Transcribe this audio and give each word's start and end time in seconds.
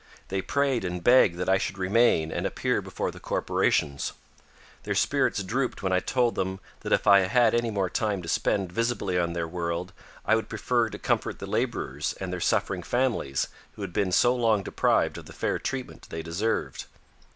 They 0.29 0.41
prayed 0.41 0.83
and 0.83 1.03
begged 1.03 1.37
that 1.37 1.47
I 1.47 1.59
should 1.59 1.77
remain 1.77 2.31
and 2.31 2.47
appear 2.47 2.81
before 2.81 3.11
the 3.11 3.19
corporations. 3.19 4.13
Their 4.81 4.95
spirits 4.95 5.43
drooped 5.43 5.83
when 5.83 5.93
I 5.93 5.99
told 5.99 6.33
them 6.33 6.59
that 6.79 6.91
if 6.91 7.05
I 7.05 7.19
had 7.19 7.53
any 7.53 7.69
more 7.69 7.87
time 7.87 8.23
to 8.23 8.27
spend 8.27 8.71
visibly 8.71 9.19
on 9.19 9.33
their 9.33 9.47
world 9.47 9.93
I 10.25 10.33
would 10.35 10.49
prefer 10.49 10.89
to 10.89 10.97
comfort 10.97 11.37
the 11.37 11.45
laborers 11.45 12.13
and 12.19 12.33
their 12.33 12.39
suffering 12.39 12.81
families 12.81 13.47
who 13.73 13.83
had 13.83 13.93
been 13.93 14.11
so 14.11 14.35
long 14.35 14.63
deprived 14.63 15.19
of 15.19 15.27
the 15.27 15.33
fair 15.33 15.59
treatment 15.59 16.07
they 16.09 16.23
deserved. 16.23 16.85